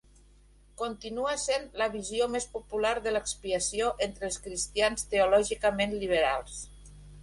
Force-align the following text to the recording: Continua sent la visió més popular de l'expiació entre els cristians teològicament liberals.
Continua 0.81 1.35
sent 1.41 1.67
la 1.83 1.89
visió 1.97 2.29
més 2.37 2.49
popular 2.55 2.95
de 3.05 3.15
l'expiació 3.15 3.93
entre 4.09 4.29
els 4.33 4.43
cristians 4.49 5.11
teològicament 5.17 5.99
liberals. 6.05 6.63